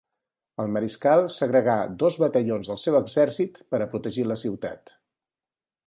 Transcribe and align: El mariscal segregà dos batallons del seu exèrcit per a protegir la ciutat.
El 0.61 0.71
mariscal 0.77 1.21
segregà 1.33 1.75
dos 2.05 2.17
batallons 2.25 2.73
del 2.73 2.81
seu 2.87 2.99
exèrcit 3.03 3.63
per 3.75 3.83
a 3.87 3.91
protegir 3.95 4.29
la 4.33 4.43
ciutat. 4.47 4.99